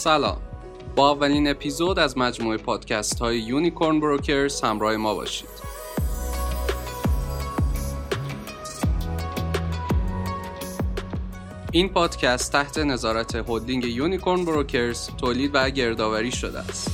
سلام. 0.00 0.36
با 0.96 1.10
اولین 1.10 1.48
اپیزود 1.50 1.98
از 1.98 2.18
مجموعه 2.18 2.56
پادکست 2.56 3.18
های 3.18 3.38
Unicorn 3.38 4.00
Brokers 4.00 4.60
همراه 4.60 4.96
ما 4.96 5.14
باشید. 5.14 5.48
این 11.72 11.88
پادکست 11.88 12.52
تحت 12.52 12.78
نظارت 12.78 13.34
هلدینگ 13.48 13.84
Unicorn 13.84 14.44
Brokers 14.44 15.06
تولید 15.06 15.50
و 15.54 15.70
گردآوری 15.70 16.32
شده 16.32 16.58
است. 16.58 16.90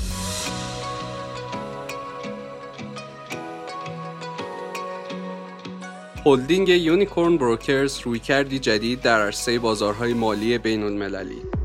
هلدینگ 6.25 6.69
Unicorn 6.69 7.37
Brokers 7.37 8.01
رویکردی 8.01 8.59
جدید 8.59 9.01
در 9.01 9.20
عرصه 9.20 9.59
بازارهای 9.59 10.15
مالی 10.15 10.59
بین 10.59 10.83
المللی 10.83 11.55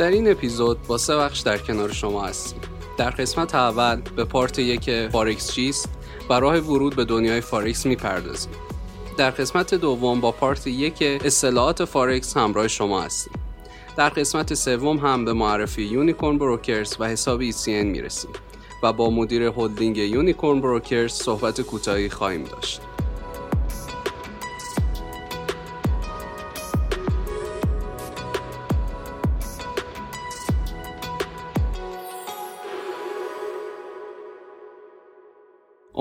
در 0.00 0.10
این 0.10 0.30
اپیزود 0.30 0.82
با 0.82 0.98
سه 0.98 1.16
بخش 1.16 1.40
در 1.40 1.58
کنار 1.58 1.92
شما 1.92 2.22
هستیم. 2.22 2.60
در 2.98 3.10
قسمت 3.10 3.54
اول 3.54 4.00
به 4.16 4.24
part 4.24 4.58
یک 4.58 5.08
فارکس 5.08 5.52
چیست 5.52 5.88
و 6.30 6.32
راه 6.32 6.56
ورود 6.56 6.96
به 6.96 7.04
دنیای 7.04 7.40
فارکس 7.40 7.86
می‌پردازیم. 7.86 8.52
در 9.16 9.30
قسمت 9.30 9.74
دوم 9.74 10.20
با 10.20 10.32
part 10.32 10.66
یک 10.66 11.02
اصطلاحات 11.24 11.84
فارکس 11.84 12.36
همراه 12.36 12.68
شما 12.68 13.02
هستیم. 13.02 13.32
در 13.96 14.08
قسمت 14.08 14.54
سوم 14.54 14.96
هم 14.96 15.24
به 15.24 15.32
معرفی 15.32 15.82
Unicorn 15.82 16.38
Brokers 16.38 16.96
و 16.98 17.08
حساب 17.08 17.50
ECN 17.50 17.68
می‌رسیم 17.68 18.30
و 18.82 18.92
با 18.92 19.10
مدیر 19.10 19.42
هلدینگ 19.42 19.96
Unicorn 19.96 20.60
Brokers 20.60 21.12
صحبت 21.12 21.60
کوتاهی 21.60 22.08
خواهیم 22.08 22.44
داشت. 22.44 22.80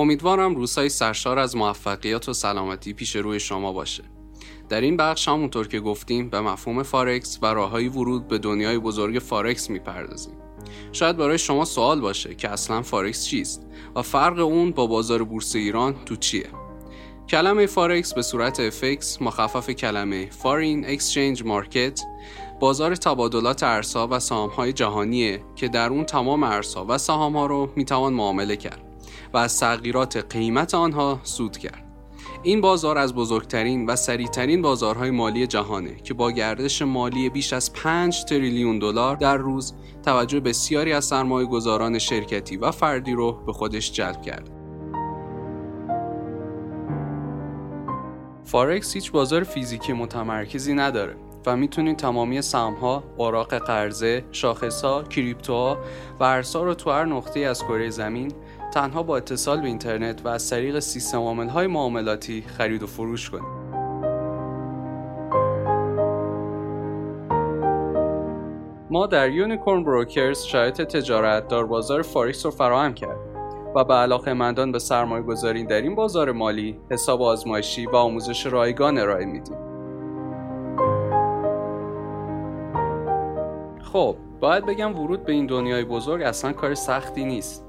امیدوارم 0.10 0.56
روزهای 0.56 0.90
سرشار 0.90 1.40
از 1.40 1.56
موفقیت 1.56 2.30
و 2.30 2.34
سلامتی 2.34 2.94
پیش 2.94 3.16
روی 3.16 3.40
شما 3.40 3.74
باشه. 3.74 4.04
در 4.70 4.82
این 4.82 4.98
بخش 4.98 5.28
همونطور 5.28 5.68
که 5.68 5.80
گفتیم 5.80 6.30
به 6.30 6.42
مفهوم 6.42 6.84
فارکس 6.84 7.40
و 7.42 7.46
راههای 7.46 7.88
ورود 7.88 8.28
به 8.28 8.38
دنیای 8.38 8.78
بزرگ 8.78 9.20
فارکس 9.20 9.70
می‌پردازیم. 9.70 10.34
شاید 10.92 11.18
برای 11.18 11.38
شما 11.38 11.66
سوال 11.66 12.02
باشه 12.02 12.36
که 12.36 12.50
اصلا 12.50 12.82
فارکس 12.82 13.26
چیست 13.26 13.68
و 13.96 14.02
فرق 14.02 14.40
اون 14.40 14.72
با 14.72 14.88
بازار 14.88 15.24
بورس 15.24 15.56
ایران 15.56 15.96
تو 16.06 16.16
چیه؟ 16.16 16.50
کلمه 17.30 17.66
فارکس 17.66 18.14
به 18.14 18.22
صورت 18.22 18.70
FX 18.70 19.22
مخفف 19.22 19.70
کلمه 19.70 20.30
Foreign 20.30 20.98
Exchange 20.98 21.40
Market 21.44 22.02
بازار 22.60 22.96
تبادلات 22.96 23.64
ارزها 23.64 24.08
و 24.12 24.20
سهام‌های 24.20 24.74
جهانیه 24.74 25.44
که 25.56 25.68
در 25.68 25.90
اون 25.90 26.04
تمام 26.04 26.44
ارزها 26.44 26.86
و 26.90 26.98
سهام‌ها 26.98 27.46
رو 27.46 27.70
می‌توان 27.76 28.14
معامله 28.14 28.56
کرد. 28.56 28.89
و 29.34 29.38
از 29.38 29.60
تغییرات 29.60 30.18
قیمت 30.34 30.74
آنها 30.74 31.20
سود 31.24 31.58
کرد. 31.58 31.86
این 32.44 32.62
بازار 32.62 32.98
از 32.98 33.16
بزرگترین 33.16 33.86
و 33.86 33.96
سریعترین 33.96 34.62
بازارهای 34.62 35.12
مالی 35.12 35.48
جهانه 35.48 35.96
که 35.96 36.14
با 36.14 36.32
گردش 36.32 36.82
مالی 36.82 37.30
بیش 37.30 37.54
از 37.54 37.74
5 37.74 38.24
تریلیون 38.24 38.80
دلار 38.80 39.16
در 39.16 39.38
روز 39.38 39.74
توجه 40.06 40.40
بسیاری 40.40 40.94
از 40.94 41.06
سرمایه 41.06 41.48
گذاران 41.48 42.00
شرکتی 42.00 42.58
و 42.58 42.72
فردی 42.72 43.14
رو 43.14 43.32
به 43.32 43.54
خودش 43.54 43.92
جلب 43.92 44.22
کرد. 44.22 44.50
فارکس 48.44 48.94
هیچ 48.94 49.12
بازار 49.12 49.44
فیزیکی 49.44 49.94
متمرکزی 49.94 50.74
نداره 50.74 51.16
و 51.46 51.56
می‌تونید 51.56 51.98
تمامی 51.98 52.42
سهمها، 52.42 53.04
اوراق 53.18 53.58
قرضه، 53.58 54.26
شاخصها، 54.32 55.04
کریپتوها 55.04 55.78
و 56.20 56.24
ارزها 56.24 56.64
رو 56.64 56.74
تو 56.74 56.92
هر 56.92 57.06
نقطه 57.06 57.40
از 57.40 57.64
کره 57.64 57.90
زمین 57.90 58.32
تنها 58.74 59.04
با 59.04 59.18
اتصال 59.18 59.62
به 59.62 59.68
اینترنت 59.68 60.26
و 60.26 60.28
از 60.28 60.50
طریق 60.50 60.80
سیستم 60.80 61.48
های 61.48 61.68
معاملاتی 61.68 62.42
خرید 62.42 62.84
و 62.84 62.88
فروش 62.88 63.30
کنید. 63.30 63.60
ما 68.92 69.08
در 69.08 69.30
Unicorn 69.30 69.84
Brokers 69.84 70.44
شرایط 70.44 70.82
تجارت 70.82 71.48
در 71.48 71.64
بازار 71.64 72.02
فارکس 72.02 72.46
رو 72.46 72.52
فراهم 72.52 72.94
کرده 72.94 73.20
و 73.76 73.84
به 73.84 73.94
علاقه 73.94 74.34
مندان 74.34 74.72
به 74.72 74.80
سرمایه 74.80 75.24
گذاری 75.24 75.64
در 75.64 75.82
این 75.82 75.96
بازار 75.96 76.32
مالی 76.32 76.80
حساب 76.92 77.22
آزمایشی 77.22 77.86
و 77.86 77.96
آموزش 77.96 78.46
رایگان 78.46 78.98
ارائه 78.98 79.26
میدیم. 79.26 79.58
خب 83.82 84.16
باید 84.40 84.66
بگم 84.66 85.00
ورود 85.00 85.26
به 85.26 85.32
این 85.32 85.46
دنیای 85.46 85.86
بزرگ 85.86 86.22
اصلا 86.22 86.54
کار 86.54 86.74
سختی 86.74 87.26
نیست 87.26 87.69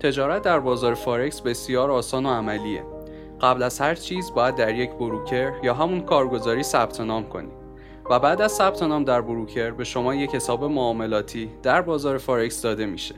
تجارت 0.00 0.42
در 0.42 0.60
بازار 0.60 0.94
فارکس 0.94 1.40
بسیار 1.40 1.90
آسان 1.90 2.26
و 2.26 2.28
عملیه 2.28 2.84
قبل 3.40 3.62
از 3.62 3.80
هر 3.80 3.94
چیز 3.94 4.34
باید 4.34 4.54
در 4.54 4.74
یک 4.74 4.90
بروکر 4.90 5.52
یا 5.62 5.74
همون 5.74 6.00
کارگزاری 6.00 6.62
ثبت 6.62 7.00
نام 7.00 7.28
کنید 7.28 7.60
و 8.10 8.18
بعد 8.18 8.40
از 8.40 8.52
ثبت 8.52 8.82
نام 8.82 9.04
در 9.04 9.20
بروکر 9.20 9.70
به 9.70 9.84
شما 9.84 10.14
یک 10.14 10.34
حساب 10.34 10.64
معاملاتی 10.64 11.50
در 11.62 11.82
بازار 11.82 12.18
فارکس 12.18 12.62
داده 12.62 12.86
میشه 12.86 13.14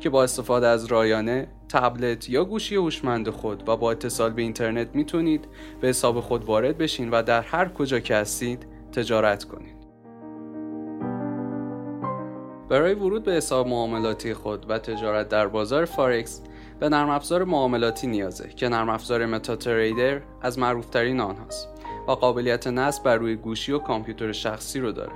که 0.00 0.10
با 0.10 0.22
استفاده 0.22 0.66
از 0.66 0.84
رایانه، 0.84 1.48
تبلت 1.68 2.28
یا 2.28 2.44
گوشی 2.44 2.76
هوشمند 2.76 3.30
خود 3.30 3.68
و 3.68 3.76
با 3.76 3.90
اتصال 3.90 4.32
به 4.32 4.42
اینترنت 4.42 4.88
می‌تونید 4.94 5.48
به 5.80 5.88
حساب 5.88 6.20
خود 6.20 6.44
وارد 6.44 6.78
بشین 6.78 7.10
و 7.10 7.22
در 7.22 7.42
هر 7.42 7.68
کجا 7.68 8.00
که 8.00 8.16
هستید 8.16 8.66
تجارت 8.92 9.44
کنید. 9.44 9.69
برای 12.70 12.94
ورود 12.94 13.24
به 13.24 13.32
حساب 13.32 13.68
معاملاتی 13.68 14.34
خود 14.34 14.70
و 14.70 14.78
تجارت 14.78 15.28
در 15.28 15.46
بازار 15.46 15.84
فارکس 15.84 16.40
به 16.80 16.88
نرم 16.88 17.10
افزار 17.10 17.44
معاملاتی 17.44 18.06
نیازه 18.06 18.48
که 18.48 18.68
نرم 18.68 18.88
افزار 18.88 19.26
متا 19.26 19.56
تریدر 19.56 20.20
از 20.42 20.58
معروفترین 20.58 21.20
آنهاست 21.20 21.68
و 22.08 22.10
قابلیت 22.10 22.66
نصب 22.66 23.04
بر 23.04 23.16
روی 23.16 23.36
گوشی 23.36 23.72
و 23.72 23.78
کامپیوتر 23.78 24.32
شخصی 24.32 24.80
رو 24.80 24.92
داره 24.92 25.12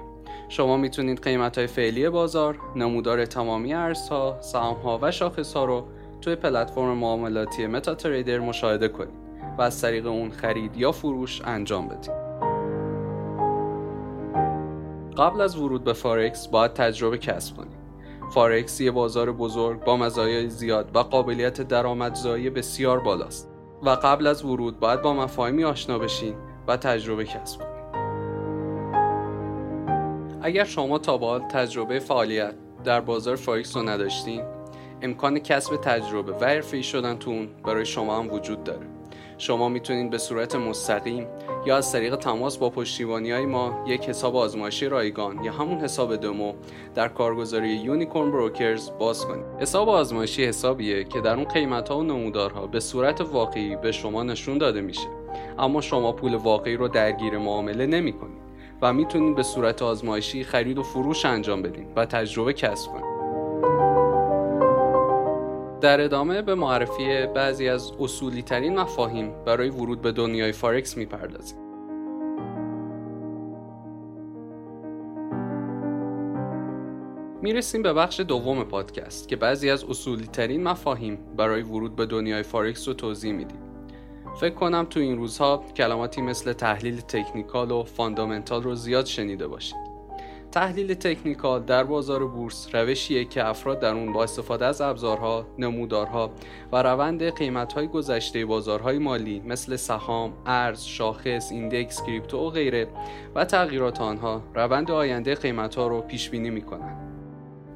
شما 0.49 0.77
می‌تونید 0.77 1.23
قیمت 1.23 1.59
های 1.59 1.67
فعلی 1.67 2.09
بازار، 2.09 2.59
نمودار 2.77 3.27
تمامی 3.27 3.75
ارزها، 3.75 4.39
سهامها 4.41 4.99
و 5.03 5.11
شاخصها 5.11 5.65
رو 5.65 5.85
توی 6.21 6.35
پلتفرم 6.35 6.99
معاملاتی 6.99 7.67
متا 7.67 7.95
تریدر 7.95 8.39
مشاهده 8.39 8.89
کنید 8.89 9.15
و 9.59 9.63
از 9.63 9.81
طریق 9.81 10.07
اون 10.07 10.31
خرید 10.31 10.77
یا 10.77 10.93
فروش 10.93 11.43
انجام 11.45 11.89
بدید. 11.89 12.34
قبل 15.17 15.41
از 15.41 15.57
ورود 15.57 15.85
به 15.85 15.93
فارکس 15.93 16.49
باید 16.49 16.73
تجربه 16.73 17.19
کسب 17.19 17.57
کنید. 17.57 17.85
فارکس 18.31 18.81
یه 18.81 18.91
بازار 18.91 19.33
بزرگ 19.33 19.85
با 19.85 19.97
مزایای 19.97 20.49
زیاد 20.49 20.97
و 20.97 20.99
قابلیت 20.99 21.61
درآمدزایی 21.61 22.51
بسیار 22.51 23.01
بالاست 23.01 23.51
و 23.83 23.91
قبل 23.91 24.27
از 24.27 24.45
ورود 24.45 24.81
باید 24.81 25.03
با 25.03 25.13
مفاهیمی 25.13 25.65
آشنا 25.65 25.99
بشین 25.99 26.35
و 26.69 26.77
تجربه 26.77 27.25
کسب 27.25 27.59
کنید. 27.59 27.75
اگر 30.43 30.65
شما 30.65 30.99
تا 30.99 31.19
به 31.19 31.45
تجربه 31.49 31.99
فعالیت 31.99 32.55
در 32.85 33.01
بازار 33.01 33.37
فارکس 33.37 33.77
رو 33.77 33.83
نداشتین 33.83 34.43
امکان 35.03 35.39
کسب 35.39 35.77
تجربه 35.77 36.33
و 36.33 36.45
حرفه‌ای 36.45 36.83
شدن 36.83 37.19
تو 37.19 37.31
اون 37.31 37.49
برای 37.65 37.87
شما 37.87 38.19
هم 38.19 38.33
وجود 38.33 38.65
داره 38.65 38.94
شما 39.39 39.69
می‌تونید 39.69 40.11
به 40.11 40.19
صورت 40.19 40.55
مستقیم 40.55 41.27
یا 41.67 41.77
از 41.77 41.93
طریق 41.93 42.17
تماس 42.17 42.59
با 42.59 42.71
پشتیبانی 42.71 43.31
های 43.31 43.47
ما 43.47 43.85
یک 43.87 44.09
حساب 44.09 44.37
آزمایشی 44.37 44.87
رایگان 44.87 45.45
یا 45.45 45.53
همون 45.53 45.79
حساب 45.79 46.17
دمو 46.17 46.53
در 46.95 47.09
کارگزاری 47.09 47.69
یونیکورن 47.69 48.31
بروکرز 48.31 48.91
باز 48.99 49.27
کنید. 49.27 49.45
حساب 49.59 49.89
آزمایشی 49.89 50.45
حسابیه 50.45 51.05
که 51.05 51.21
در 51.21 51.35
اون 51.35 51.45
قیمت 51.45 51.89
ها 51.89 51.99
و 51.99 52.03
نمودارها 52.03 52.67
به 52.67 52.81
صورت 52.81 53.21
واقعی 53.21 53.77
به 53.77 53.93
شما 53.93 54.23
نشون 54.23 54.59
داده 54.59 54.81
میشه. 54.81 55.09
اما 55.59 55.81
شما 55.81 56.13
پول 56.13 56.35
واقعی 56.35 56.77
رو 56.77 56.89
درگیر 56.89 57.39
معامله 57.39 57.87
نمی 57.87 58.13
کنید 58.13 58.45
و 58.83 58.93
می‌تونید 58.93 59.37
به 59.37 59.43
صورت 59.43 59.83
آزمایشی 59.83 60.45
خرید 60.45 60.79
و 60.79 60.83
فروش 60.83 61.25
انجام 61.25 61.63
بدین 61.63 61.87
و 61.97 62.07
تجربه 62.07 62.53
کسب 62.53 62.91
کنید. 62.93 63.14
در 65.85 66.01
ادامه 66.01 66.43
به 66.43 66.55
معرفی 66.55 67.27
بعضی 67.27 67.69
از 67.69 67.93
اصولی 68.01 68.43
ترین 68.43 68.79
مفاهیم 68.79 69.45
برای 69.45 69.71
ورود 69.71 70.03
به 70.03 70.13
دنیای 70.13 70.53
فارکس 70.53 70.97
می‌پردازیم. 70.97 71.59
می‌رسیم 77.43 77.83
به 77.83 77.93
بخش 77.93 78.21
دوم 78.21 78.65
پادکست 78.65 79.29
که 79.29 79.37
بعضی 79.37 79.71
از 79.71 79.85
اصولی 79.85 80.27
ترین 80.27 80.63
مفاهیم 80.63 81.19
برای 81.37 81.63
ورود 81.63 81.97
به 81.97 82.07
دنیای 82.07 82.43
فارکس 82.43 82.89
رو 82.89 82.95
توضیح 82.95 83.33
میدیم. 83.33 83.61
فکر 84.41 84.55
کنم 84.55 84.87
تو 84.91 85.01
این 85.01 85.17
روزها 85.17 85.65
کلماتی 85.77 86.23
مثل 86.23 86.53
تحلیل 86.53 87.01
technical 87.01 87.71
و 87.71 87.85
fundamental 87.85 88.63
رو 88.63 88.75
زیاد 88.75 89.07
شنیده 89.07 89.49
باشید. 89.49 89.94
تحلیل 90.55 90.95
technical 90.95 91.63
در 91.63 91.85
بازار 91.85 92.27
بورس 92.27 92.75
روشیه 92.75 93.25
که 93.25 93.47
افراد 93.47 93.81
در 93.81 93.95
اون 93.95 94.13
با 94.13 94.23
استفاده 94.23 94.67
از 94.67 94.81
ابزارها، 94.81 95.47
نمودارها 95.59 96.31
و 96.73 96.83
روند 96.83 97.37
قیمتهای 97.37 97.87
گذشته 97.87 98.47
بازارهای 98.47 98.99
مالی 98.99 99.43
مثل 99.47 99.77
سهام، 99.77 100.33
ارز، 100.47 100.83
شاخص، 100.83 101.53
index، 101.53 102.03
crypto 102.03 102.39
و 102.39 102.51
غیره 102.51 102.89
و 103.35 103.45
تغییرات 103.45 104.01
آنها 104.01 104.43
روند 104.55 104.91
آینده 104.91 105.35
قیمتها 105.35 105.87
رو 105.87 106.01
پیش 106.01 106.31
بینی 106.31 106.51
می‌کنن. 106.51 106.97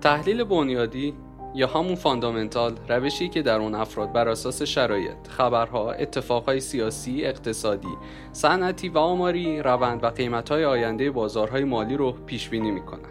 تحلیل 0.00 0.44
بنیادی 0.44 1.14
یا 1.58 1.66
همون 1.66 1.94
fundamental 1.94 2.72
روشی 2.88 3.28
که 3.28 3.42
در 3.42 3.58
اون 3.58 3.74
افراد 3.74 4.12
بر 4.12 4.28
اساس 4.28 4.62
شرایط، 4.62 5.28
خبرها، 5.28 5.92
اتفاقهای 5.92 6.60
سیاسی، 6.60 7.24
اقتصادی، 7.24 7.96
صنعتی 8.32 8.88
و 8.88 8.98
آماری 8.98 9.62
روند 9.62 10.04
و 10.04 10.06
قیمتهای 10.06 10.64
آینده 10.64 11.10
بازارهای 11.10 11.64
مالی 11.64 11.96
رو 11.96 12.12
پیش 12.12 12.48
بینی 12.48 12.70
می‌کنن. 12.70 13.10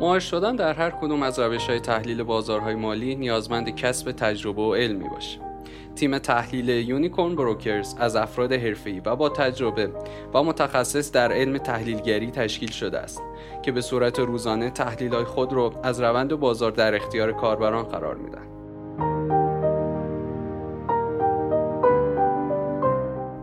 ماهر 0.00 0.18
شدن 0.18 0.56
در 0.56 0.72
هر 0.72 0.90
کدوم 0.90 1.22
از 1.22 1.38
روش 1.38 1.66
های 1.70 1.80
تحلیل 1.80 2.22
بازارهای 2.22 2.74
مالی 2.74 3.16
نیازمند 3.16 3.74
کسب 3.76 4.12
تجربه 4.12 4.62
و 4.62 4.74
علمی 4.74 5.08
باشه. 5.08 5.47
تیم 5.98 6.18
تحلیل 6.18 6.68
یونیکورن 6.68 7.34
بروکرز 7.34 7.94
از 7.98 8.16
افراد 8.16 8.52
حرفه‌ای 8.52 9.00
و 9.00 9.16
با 9.16 9.28
تجربه 9.28 9.90
و 10.34 10.42
متخصص 10.42 11.12
در 11.12 11.32
علم 11.32 11.58
تحلیلگری 11.58 12.30
تشکیل 12.30 12.70
شده 12.70 12.98
است 12.98 13.22
که 13.62 13.72
به 13.72 13.80
صورت 13.80 14.18
روزانه 14.18 14.70
تحلیل 14.70 15.24
خود 15.24 15.52
را 15.52 15.72
از 15.82 16.00
روند 16.00 16.34
بازار 16.34 16.70
در 16.70 16.94
اختیار 16.94 17.32
کاربران 17.32 17.82
قرار 17.82 18.14
میدن. 18.14 18.48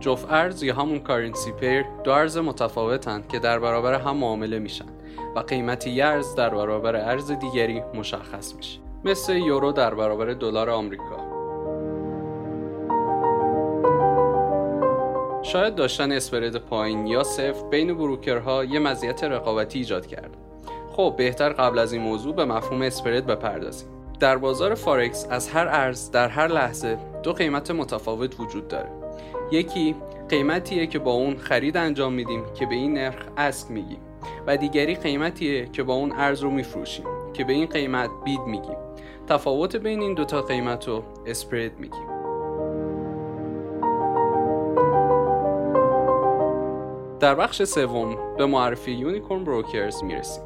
جفت 0.00 0.32
ارز 0.32 0.62
یا 0.62 0.74
همون 0.74 0.98
کارنسی 0.98 1.52
پیر 1.52 1.84
دو 2.04 2.10
ارز 2.10 2.38
متفاوتند 2.38 3.28
که 3.28 3.38
در 3.38 3.58
برابر 3.58 3.94
هم 3.94 4.16
معامله 4.16 4.58
میشن 4.58 4.88
و 5.36 5.40
قیمت 5.40 5.86
یه 5.86 6.04
ارز 6.04 6.34
در 6.34 6.48
برابر 6.48 6.96
ارز 6.96 7.30
دیگری 7.30 7.82
مشخص 7.94 8.54
میشه 8.54 8.78
مثل 9.04 9.36
یورو 9.36 9.72
در 9.72 9.94
برابر 9.94 10.26
دلار 10.26 10.70
آمریکا 10.70 11.25
شاید 15.46 15.74
داشتن 15.74 16.12
اسپرد 16.12 16.56
پایین 16.56 17.06
یا 17.06 17.24
صفر 17.24 17.68
بین 17.70 17.94
بروکرها 17.94 18.64
یه 18.64 18.78
مزیت 18.78 19.24
رقابتی 19.24 19.78
ایجاد 19.78 20.06
کرد. 20.06 20.36
خب 20.92 21.14
بهتر 21.16 21.48
قبل 21.48 21.78
از 21.78 21.92
این 21.92 22.02
موضوع 22.02 22.34
به 22.34 22.44
مفهوم 22.44 22.82
اسپرد 22.82 23.26
بپردازیم. 23.26 23.88
در 24.20 24.36
بازار 24.36 24.74
فارکس 24.74 25.26
از 25.30 25.48
هر 25.48 25.68
ارز 25.68 26.10
در 26.10 26.28
هر 26.28 26.46
لحظه 26.46 26.98
دو 27.22 27.32
قیمت 27.32 27.70
متفاوت 27.70 28.40
وجود 28.40 28.68
داره. 28.68 28.88
یکی 29.52 29.94
قیمتیه 30.28 30.86
که 30.86 30.98
با 30.98 31.12
اون 31.12 31.36
خرید 31.36 31.76
انجام 31.76 32.12
میدیم 32.12 32.42
که 32.54 32.66
به 32.66 32.74
این 32.74 32.94
نرخ 32.94 33.26
اسک 33.36 33.70
میگیم 33.70 34.00
و 34.46 34.56
دیگری 34.56 34.94
قیمتیه 34.94 35.68
که 35.72 35.82
با 35.82 35.94
اون 35.94 36.12
ارز 36.12 36.40
رو 36.40 36.50
میفروشیم 36.50 37.04
که 37.34 37.44
به 37.44 37.52
این 37.52 37.66
قیمت 37.66 38.10
bid 38.24 38.40
میگیم. 38.40 38.76
تفاوت 39.28 39.76
بین 39.76 40.00
این 40.00 40.14
دوتا 40.14 40.42
قیمت 40.42 40.88
رو 40.88 41.02
spread 41.26 41.78
میگیم. 41.78 42.15
در 47.20 47.34
بخش 47.34 47.62
سوم 47.62 48.36
به 48.36 48.46
معرفی 48.46 48.92
Unicorn 48.92 49.44
Brokers 49.44 50.04
می‌رسیم 50.04 50.44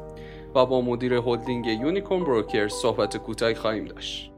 و 0.55 0.65
با 0.65 0.81
مدیر 0.81 1.13
هلدینگ 1.13 1.65
Unicorn 1.67 2.23
Brokers 2.23 2.73
صحبت 2.73 3.17
کوتاهی 3.17 3.55
خواهیم 3.55 3.85
داشت. 3.85 4.31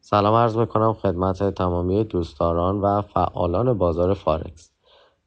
سلام 0.00 0.34
عرض 0.34 0.56
می‌کنم 0.56 0.92
خدمت 0.92 1.54
تمامی 1.54 2.04
دوستداران 2.04 2.80
و 2.80 3.02
فعالان 3.02 3.78
بازار 3.78 4.14
فارکس. 4.14 4.70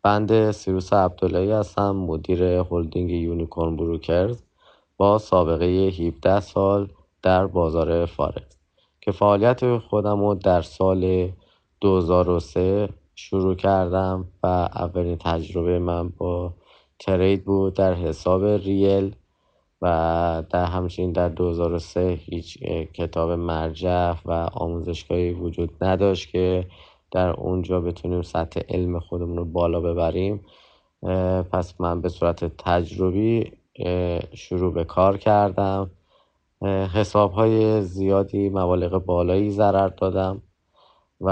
بنده 0.03 0.51
سیروس 0.51 0.93
عبداللهی 0.93 1.51
هستم 1.51 1.91
مدیر 1.91 2.43
هلدینگ 2.43 3.09
Unicorn 3.09 3.75
Brokers 3.75 4.43
با 4.97 5.17
سابقه 5.17 5.65
17 5.65 6.39
سال 6.39 6.87
در 7.21 7.47
بازار 7.47 8.05
فارکس 8.05 8.57
که 9.01 9.11
فعالیت 9.11 9.77
خودم 9.77 10.19
رو 10.19 10.35
در 10.35 10.61
سال 10.61 11.31
2003 11.83 12.89
شروع 13.15 13.55
کردم 13.55 14.25
و 14.43 14.47
اولین 14.47 15.17
تجربه 15.17 15.79
من 15.79 16.09
با 16.09 16.53
trade 16.99 17.45
بود 17.45 17.73
در 17.73 17.93
حساب 17.93 18.45
real 18.45 19.15
و 19.81 20.43
در 20.49 20.65
همچنین 20.65 21.11
در 21.11 21.29
2003 21.29 22.19
هیچ 22.25 22.57
کتاب 22.93 23.31
مرجع 23.31 24.13
و 24.25 24.31
آموزشگاهی 24.53 25.33
وجود 25.33 25.69
نداشت 25.81 26.29
که 26.29 26.67
در 27.11 27.29
اونجا 27.29 27.81
بتونیم 27.81 28.21
سطح 28.21 28.61
علم 28.69 28.99
خودمون 28.99 29.37
رو 29.37 29.45
بالا 29.45 29.79
ببریم. 29.79 30.45
پس 31.51 31.81
من 31.81 32.01
به 32.01 32.09
صورت 32.09 32.57
تجربی 32.57 33.51
شروع 34.33 34.73
به 34.73 34.83
کار 34.83 35.17
کردم. 35.17 35.91
حساب 36.93 37.31
های 37.31 37.81
زیادی 37.81 38.49
مبالغ 38.49 39.05
بالایی 39.05 39.49
ضرر 39.51 39.87
دادم. 39.87 40.41
و 41.23 41.31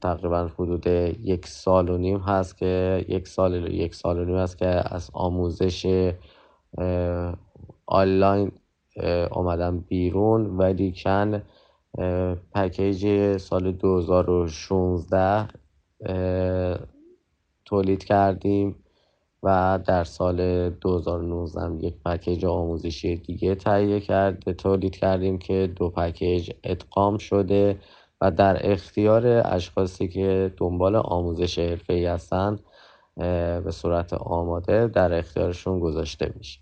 تقریبا 0.00 0.50
حدود 0.58 0.86
یک 0.86 1.46
سال 1.46 1.88
و 1.88 1.98
نیم 1.98 2.18
هست 2.18 2.58
که 2.58 3.04
یک 3.08 3.28
سال 3.28 3.72
یک 3.72 3.94
سال 3.94 4.18
و 4.18 4.24
نیم 4.24 4.36
هست 4.36 4.58
که 4.58 4.66
از 4.66 5.10
آموزش 5.12 6.12
آنلاین 7.86 8.52
اومدم 9.30 9.78
بیرون. 9.78 10.58
ولی 10.58 10.94
کن 11.04 11.42
پکیج 12.54 13.36
سال 13.36 13.72
2016 13.72 15.48
تولید 17.64 18.04
کردیم 18.04 18.76
و 19.42 19.78
در 19.86 20.04
سال 20.04 20.70
2019 20.70 21.86
یک 21.86 21.94
پکیج 22.04 22.44
آموزشی 22.44 23.16
دیگه 23.16 23.54
تهیه 23.54 24.00
کرده 24.00 24.52
تولید 24.52 24.96
کردیم 24.96 25.38
که 25.38 25.72
دو 25.76 25.90
پکیج 25.90 26.50
ادغام 26.64 27.18
شده 27.18 27.78
و 28.20 28.30
در 28.30 28.72
اختیار 28.72 29.26
اشخاصی 29.26 30.08
که 30.08 30.54
دنبال 30.56 30.96
آموزش 30.96 31.58
حرفه‌ای 31.58 32.06
هستن 32.06 32.58
به 33.64 33.70
صورت 33.70 34.12
آماده 34.12 34.86
در 34.88 35.18
اختیارشون 35.18 35.80
گذاشته 35.80 36.32
میشه. 36.36 36.61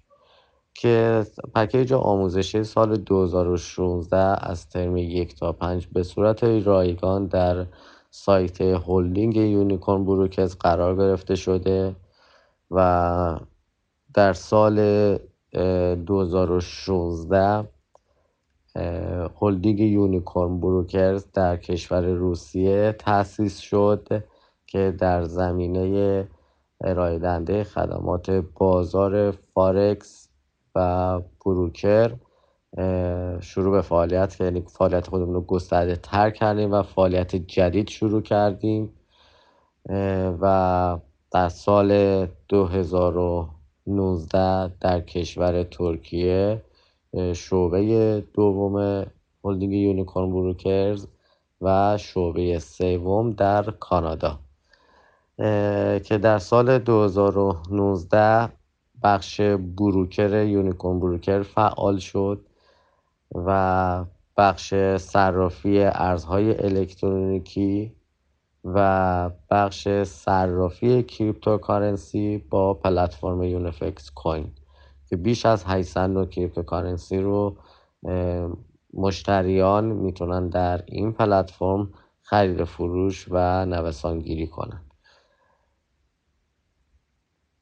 که 0.81 1.27
پکیج 1.55 1.93
آموزشی 1.93 2.65
سال 2.65 2.97
2016 2.97 4.51
از 4.51 4.69
ترم 4.69 4.97
یک 4.97 5.35
تا 5.35 5.53
پنج 5.53 5.87
به 5.87 6.03
صورت 6.03 6.45
رایگان 6.45 7.27
در 7.27 7.67
سایت 8.11 8.61
هلدینگ 8.61 9.37
Unicorn 9.37 10.05
Brokers 10.05 10.57
قرار 10.57 10.97
گرفته 10.97 11.35
شده 11.35 11.97
و 12.71 13.41
در 14.15 14.33
سال 14.33 15.19
2016 15.53 17.69
هلدینگ 19.41 19.81
Unicorn 19.81 20.61
Brokers 20.61 21.27
در 21.33 21.57
کشور 21.57 22.07
روسیه 22.07 22.97
تأسیس 22.99 23.59
شد 23.59 24.25
که 24.67 24.95
در 24.99 25.25
زمینه 25.25 26.29
ارائه 26.81 27.19
دهنده 27.19 27.65
خدمات 27.65 28.31
بازار 28.31 29.31
فارکس 29.31 30.30
و 30.75 31.21
broker 31.45 32.13
شروع 33.41 33.73
به 33.73 33.83
فعالیت 33.83 34.41
یعنی 34.41 34.61
فعالیت 34.61 35.07
خودمون 35.07 35.35
رو 35.35 35.41
گسترده 35.41 35.97
تر 35.97 36.31
کردیم 36.31 36.73
و 36.73 36.83
فعالیت 36.83 37.37
جدید 37.37 37.89
شروع 37.89 38.23
کردیم. 38.23 38.93
و 40.41 40.99
در 41.33 41.49
سال 41.49 42.27
2019 42.49 44.69
در 44.81 45.01
کشور 45.01 45.63
ترکیه 45.63 46.63
شعبه 47.35 48.25
دوم 48.35 49.07
هلدینگ 49.45 49.73
Unicorn 49.73 50.33
Brokers 50.33 51.07
و 51.61 51.99
شعبه 51.99 52.59
سوم 52.59 53.31
در 53.31 53.63
کانادا. 53.63 54.39
که 56.05 56.19
در 56.23 56.39
سال 56.39 56.79
2019 56.79 58.49
بخش 59.03 59.41
broker 59.77 60.45
Unicorn 60.45 61.01
Broker 61.01 61.43
فعال 61.43 61.99
شد 61.99 62.41
و 63.35 64.05
بخش 64.37 64.75
صرافی 64.97 65.81
ارزهای 65.81 66.65
الکترونیکی 66.65 67.93
و 68.65 69.31
بخش 69.51 69.89
صرافی 70.03 71.03
cryptocurrency 71.03 72.39
با 72.51 72.75
پلتفرم 72.75 73.43
یونیفکس 73.43 74.11
کوین 74.11 74.53
که 75.09 75.17
بیش 75.17 75.47
از 75.47 75.65
800 75.67 76.11
نوع 76.11 76.27
cryptocurrency 76.27 77.19
رو 77.19 77.57
مشتریان 78.95 79.85
می‌تونن 79.85 80.49
در 80.49 80.83
این 80.87 81.13
پلتفرم 81.13 81.93
خرید 82.23 82.65
فروش 82.65 83.27
و 83.31 83.67
نوسانگیری 83.67 84.47
کنند 84.47 84.90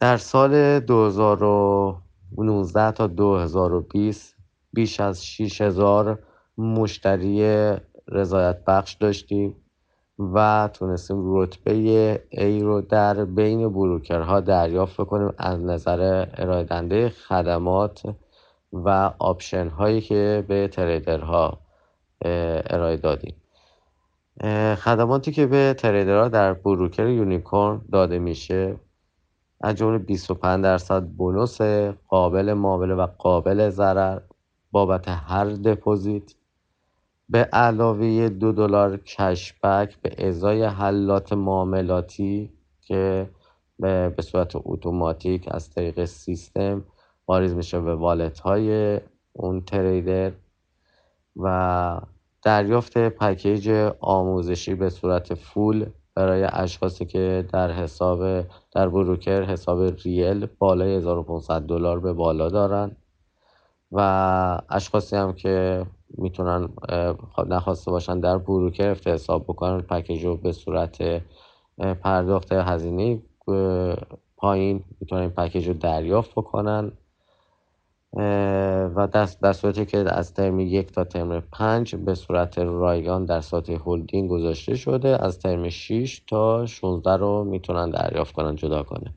در 0.00 0.16
سال 0.16 0.80
2019 0.80 2.92
تا 2.92 3.06
2020 3.06 4.36
بیش 4.72 5.00
از 5.00 5.26
6000 5.26 6.18
مشتری 6.58 7.72
رضایت 8.08 8.64
بخش 8.64 8.94
داشتیم 8.94 9.56
و 10.18 10.68
تونستیم 10.72 11.36
رتبه 11.36 12.20
A 12.34 12.62
رو 12.62 12.80
در 12.80 13.24
بین 13.24 13.72
بروکرها 13.72 14.40
دریافت 14.40 14.96
کنیم 14.96 15.32
از 15.38 15.60
نظر 15.60 16.26
ارائه 16.34 17.08
خدمات 17.08 18.02
و 18.72 19.12
آپشن 19.18 19.68
هایی 19.68 20.00
که 20.00 20.44
به 20.48 20.68
تریدرها 20.68 21.58
ارائه 22.70 22.96
دادیم. 22.96 23.34
خدماتی 24.76 25.32
که 25.32 25.46
به 25.46 25.74
تریدرها 25.78 26.28
در 26.28 26.52
بروکر 26.52 27.08
یونیکورن 27.08 27.80
داده 27.92 28.18
میشه 28.18 28.76
از 29.60 29.74
جمله 29.74 29.98
25 29.98 30.64
درصد 30.64 31.02
بونوس 31.02 31.60
قابل 32.08 32.52
معامله 32.52 32.94
و 32.94 33.06
قابل 33.06 33.70
ضرر 33.70 34.20
بابت 34.72 35.08
هر 35.08 35.44
دپوزیت. 35.44 36.34
به 37.28 37.38
علاوه 37.38 38.28
دو 38.28 38.52
دلار 38.52 38.96
کشبک 38.96 39.96
به 40.02 40.28
ازای 40.28 40.64
حلات 40.64 41.32
معاملاتی 41.32 42.52
که 42.80 43.30
به 43.78 44.22
صورت 44.22 44.52
اتوماتیک 44.54 45.48
از 45.50 45.70
طریق 45.70 46.04
سیستم 46.04 46.84
واریز 47.28 47.54
میشه 47.54 47.80
به 47.80 47.94
والت 47.94 48.40
های 48.40 49.00
اون 49.32 49.60
تریدر 49.60 50.32
و 51.36 52.00
دریافت 52.42 52.98
پکیج 52.98 53.70
آموزشی 54.00 54.74
به 54.74 54.90
صورت 54.90 55.34
فول 55.34 55.86
برای 56.18 56.46
اشخاصی 56.52 57.06
که 57.06 57.44
در 57.52 57.70
حساب 57.70 58.42
در 58.72 58.88
بروکر 58.88 59.42
حساب 59.42 59.82
ریل 59.82 60.46
بالای 60.46 60.94
1500 60.94 61.62
دلار 61.62 62.00
به 62.00 62.12
بالا 62.12 62.48
دارن. 62.48 62.96
و 63.92 64.60
اشخاصی 64.68 65.16
هم 65.16 65.32
که 65.32 65.86
می‌تونن 66.18 66.68
نخواسته 67.46 67.90
باشن 67.90 68.20
در 68.20 68.38
بروکر 68.38 68.96
حساب 69.06 69.44
بکنن 69.44 69.80
پکیج 69.80 70.24
رو 70.24 70.36
به 70.36 70.52
صورت 70.52 71.22
پرداخت 72.02 72.52
هزینه 72.52 73.22
پایین 74.36 74.84
می‌تونن 75.00 75.20
این 75.20 75.30
پکیج 75.30 75.68
رو 75.68 75.74
دریافت 75.74 76.30
بکنن. 76.30 76.92
و 78.96 79.08
دست 79.12 79.40
در 79.40 79.52
صورتی 79.52 79.86
که 79.86 79.98
از 79.98 80.34
ترم 80.34 80.60
یک 80.60 80.92
تا 80.92 81.04
ترم 81.04 81.40
پنج 81.40 81.96
به 81.96 82.14
صورت 82.14 82.58
رایگان 82.58 83.24
در 83.24 83.40
سطح 83.40 83.76
هلدینگ 83.86 84.30
گذاشته 84.30 84.74
شده 84.74 85.24
از 85.24 85.38
ترم 85.38 85.68
6 85.68 86.22
تا 86.26 86.66
16 86.66 87.16
رو 87.16 87.44
می‌تونن 87.44 87.90
دریافت 87.90 88.34
کنن 88.34 88.56
جدا 88.56 88.82
کنه. 88.82 89.14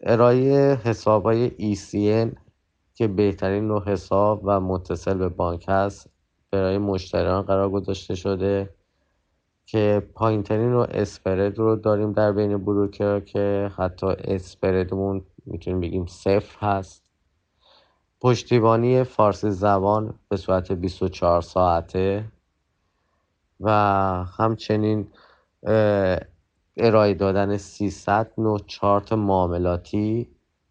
ارائه 0.00 0.74
حساب 0.84 1.22
های 1.22 1.50
ECN 1.50 2.36
که 2.94 3.08
بهترین 3.08 3.68
نوع 3.68 3.84
حساب 3.84 4.40
و 4.44 4.60
متصل 4.60 5.14
به 5.14 5.28
بانک 5.28 5.64
هست 5.68 6.10
برای 6.50 6.78
مشتریان 6.78 7.42
قرار 7.42 7.70
گذاشته 7.70 8.14
شده. 8.14 8.74
که 9.66 10.08
پایینترین 10.14 10.72
رو 10.72 10.86
spread 10.90 11.58
رو 11.58 11.76
داریم 11.76 12.12
در 12.12 12.32
بین 12.32 12.64
broker 12.64 13.20
که 13.20 13.70
حتی 13.76 14.06
spread 14.06 14.85
مون 14.85 15.24
می‌تونیم 15.46 15.80
بگیم 15.80 16.06
صفر 16.06 16.66
هست. 16.66 17.02
پشتیبانی 18.20 19.04
فارسی 19.04 19.50
زبان 19.50 20.14
به 20.28 20.36
صورت 20.36 20.72
24 20.72 21.42
ساعته 21.42 22.24
و 23.60 23.70
همچنین 24.38 25.08
ارائه 26.76 27.14
دادن 27.14 27.56
300 27.56 28.32
نوع 28.38 28.60
چارت 28.66 29.12
معاملاتی 29.12 30.28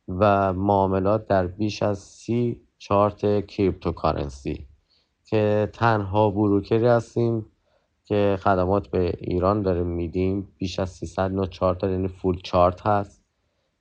و 0.08 0.54
معاملات 0.54 1.28
در 1.28 1.48
بیش 1.48 1.84
از 1.84 2.00
سی 2.00 2.62
چارت 2.78 3.46
cryptocurrency 3.46 4.68
که 5.26 5.70
تنها 5.74 6.30
بروکری 6.30 6.88
هستیم 6.88 7.46
که 8.12 8.38
خدمات 8.42 8.88
به 8.88 9.14
ایران 9.18 9.62
داریم 9.62 9.88
میدیم 9.88 10.48
بیش 10.58 10.80
از 10.80 10.90
300 10.90 11.32
نوع 11.32 11.46
چارت 11.46 11.84
یعنی 11.84 12.08
فول 12.08 12.40
چارت 12.44 12.88
هست 12.88 13.24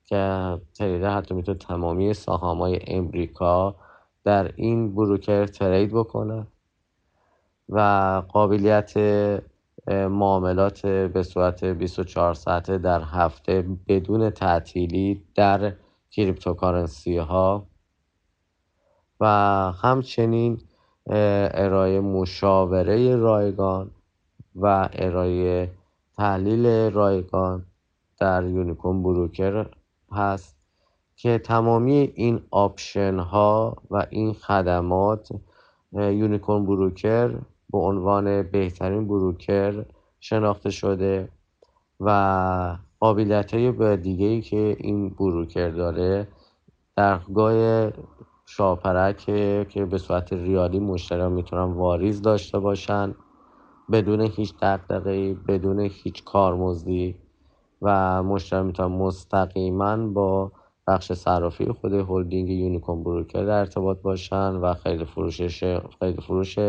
که 0.05 0.57
تریدر 0.73 1.17
حتی 1.17 1.33
می‌تونه 1.33 1.57
تمامی 1.57 2.13
های 2.27 2.79
امریکا 2.87 3.75
در 4.23 4.51
این 4.55 4.95
بروکر 4.95 5.45
ترید 5.45 5.91
بکنه 5.91 6.47
و 7.69 7.79
قابلیت 8.27 8.97
معاملات 9.87 10.85
به 10.85 11.23
صورت 11.23 11.63
24 11.63 12.33
ساعته 12.33 12.77
در 12.77 13.01
هفته 13.03 13.65
بدون 13.87 14.29
تعطیلی 14.29 15.23
در 15.35 15.73
کریپتوکارنسی 16.11 17.17
ها 17.17 17.67
و 19.19 19.25
همچنین 19.81 20.61
ارائه 21.07 21.99
مشاوره 21.99 23.15
رایگان 23.15 23.91
و 24.55 24.89
ارائه 24.93 25.71
تحلیل 26.17 26.91
رایگان 26.91 27.65
در 28.19 28.43
Unicorn 28.43 29.03
Broker 29.03 29.65
هست 30.11 30.57
که 31.15 31.37
تمامی 31.37 32.11
این 32.15 32.41
آپشن 32.51 33.19
ها 33.19 33.77
و 33.91 34.05
این 34.09 34.33
خدمات 34.33 35.29
Unicorn 35.93 36.65
Broker 36.65 37.29
به 37.71 37.77
عنوان 37.77 38.43
بهترین 38.43 39.07
broker 39.07 39.85
شناخته 40.19 40.69
شده 40.69 41.29
و 41.99 42.77
قابلیت 42.99 43.53
های 43.53 43.97
دیگه 43.97 44.25
ای 44.25 44.41
که 44.41 44.75
این 44.79 45.09
broker 45.09 45.69
داره 45.69 46.27
درگاه 46.95 47.91
شاپرک 48.45 49.17
که 49.69 49.85
به 49.91 49.97
صورت 49.97 50.33
ریالی 50.33 50.79
مشتریان 50.79 51.31
می‌تونن 51.31 51.73
واریز 51.73 52.21
داشته 52.21 52.59
باشن. 52.59 53.15
بدون 53.91 54.21
هیچ 54.21 54.53
دقدقه 54.61 55.33
بدون 55.33 55.79
هیچ 55.79 56.23
کارمزدی 56.23 57.15
و 57.81 58.23
مشتری 58.23 58.63
می‌تونن 58.63 58.95
مستقیما 58.95 59.97
با 59.97 60.51
بخش 60.87 61.13
صرافی 61.13 61.65
خود 61.65 61.93
هلدینگ 61.93 62.49
یونیکون 62.49 63.03
بروکر 63.03 63.43
در 63.43 63.59
ارتباط 63.59 64.01
باشن 64.01 64.55
و 64.55 64.73
خیلی 64.73 65.05
فروشش 65.05 65.79
خیلی 65.99 66.21
فروش 66.21 66.59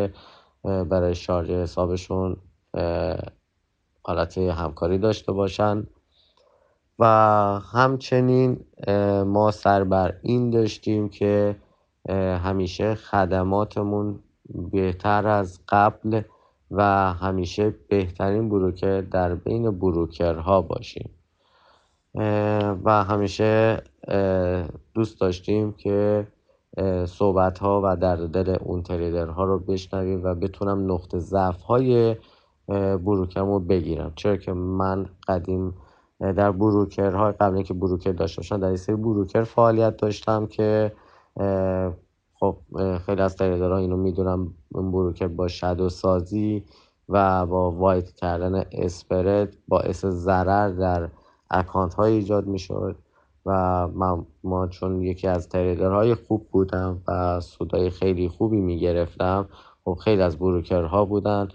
برای 0.63 1.15
شارژ 1.15 1.51
حسابشون 1.51 2.37
حالت 4.03 4.39
همکاری 4.39 4.99
داشته 4.99 5.33
باشن. 5.33 5.87
و 6.99 7.05
همچنین 7.73 8.65
ما 9.27 9.51
سر 9.51 9.85
بر 9.85 10.15
این 10.23 10.51
داشتیم 10.51 11.09
که 11.09 11.57
همیشه 12.45 12.95
خدماتمون 12.95 14.19
بهتر 14.73 15.29
از 15.29 15.61
قبل 15.69 16.23
و 16.73 17.13
همیشه 17.13 17.75
بهترین 17.89 18.49
بروکر 18.49 19.01
در 19.01 19.35
بین 19.35 19.71
بروکرها 19.71 20.61
باشیم. 20.61 21.11
و 22.85 23.05
همیشه 23.05 23.83
دوست 24.95 25.21
داشتیم 25.21 25.73
که 25.73 26.27
صحبت 27.07 27.59
ها 27.59 27.81
و 27.85 27.97
در 27.97 28.17
دل 28.17 28.57
اون 28.61 28.83
ها 29.31 29.45
رو 29.45 29.59
بشنویم 29.59 30.25
و 30.25 30.35
بتونم 30.35 30.93
نقطه 30.93 31.19
ضعف 31.19 31.63
های 31.63 32.17
بروکرم 33.05 33.47
رو 33.47 33.59
بگیرم. 33.59 34.13
چرا 34.17 34.37
که 34.37 34.53
من 34.53 35.07
قدیم 35.29 35.75
در 36.21 36.53
بروکرهای 36.53 37.33
قبل 37.33 37.63
که 37.63 37.75
بروکر 37.75 38.13
داشته 38.13 38.41
باشم 38.41 38.61
در 38.61 38.77
سری 38.77 38.97
بروکر 38.97 39.43
فعالیت 39.43 39.97
داشتم 39.97 40.47
که 40.47 40.93
خب 42.43 42.57
خیلی 43.07 43.23
از 43.23 43.37
تریدرها 43.37 43.77
اینو 43.77 43.97
می‌دونم 43.97 44.55
بروکر 44.73 45.27
با 45.27 45.49
شادو 45.49 45.89
سازی 45.89 46.65
و 47.09 47.47
با 47.47 47.71
وایت 47.71 48.13
کردن 48.13 48.65
اسپرد 48.73 49.57
باعث 49.69 50.07
ضرر 50.07 50.69
در 50.71 51.09
اکانت 51.51 51.95
های 51.95 52.13
ایجاد 52.13 52.47
می‌شد 52.47 52.97
و 53.47 53.53
من 53.89 54.27
ما 54.45 54.67
چون 54.67 55.03
یکی 55.03 55.29
از 55.29 55.49
تریدرهای 55.49 56.15
خوب 56.15 56.47
بودم 56.51 57.03
و 57.09 57.41
سودای 57.41 57.91
خیلی 57.91 58.29
خوبی 58.29 58.61
می‌گرفتم 58.61 59.49
خب 59.85 59.95
خیلی 59.95 60.23
از 60.23 60.39
بروکرها 60.39 61.05
بودن 61.05 61.49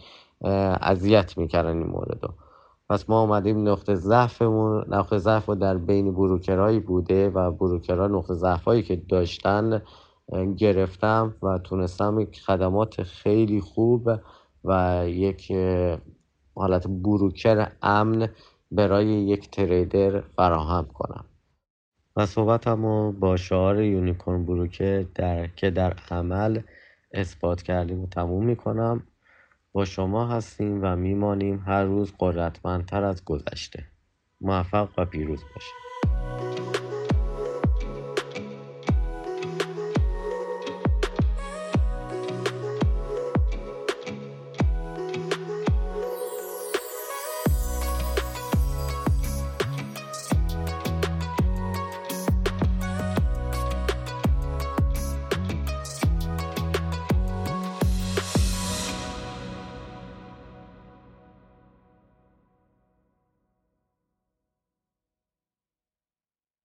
اذیت 0.82 1.38
می‌کردن 1.38 1.77
این 1.77 1.88
مورد 1.88 2.20
پس 2.89 3.10
ما 3.10 3.22
آمدیم 3.22 3.67
نقطه 3.70 3.96
ضعفمون 3.96 4.86
نقطه 4.88 5.17
ضعف 5.17 5.50
در 5.50 5.77
بین 5.77 6.13
بروکرهایی 6.13 6.79
بوده 6.79 7.29
و 7.29 7.51
بروکرها 7.51 8.08
نقطه 8.08 8.34
ضعفهایی 8.34 8.84
که 8.84 8.96
داشتن 8.96 9.82
گرفتم 10.58 11.36
و 11.44 11.58
تونستم 11.58 12.20
یک 12.20 12.42
خدمات 12.42 13.04
خیلی 13.04 13.62
خوب 13.62 14.10
و 14.64 15.04
یک 15.08 15.52
حالت 16.56 16.88
بروکر 16.88 17.72
امن 17.82 18.30
برای 18.72 19.08
یک 19.08 19.52
تریدر 19.52 20.22
فراهم 20.22 20.86
کنم. 20.94 21.26
و 22.16 22.26
صحبتم 22.26 22.86
رو 22.86 23.12
با 23.12 23.38
شعار 23.38 23.82
یونیکورن 23.82 24.46
بروکر 24.46 25.06
در 25.16 25.48
که 25.48 25.70
در 25.70 25.94
عمل 26.12 26.60
اثبات 27.14 27.62
کردیم 27.62 28.04
و 28.04 28.08
تموم 28.08 28.46
می‌کنم. 28.46 29.04
با 29.72 29.86
شما 29.86 30.28
هستیم 30.28 30.80
و 30.84 30.96
میمانیم 30.96 31.64
هر 31.66 31.84
روز 31.84 32.14
قدرتمندتر 32.20 33.04
از 33.04 33.26
گذشته. 33.26 33.84
موفق 34.42 34.90
و 34.98 35.06
پیروز 35.06 35.44
باشید. 35.54 35.97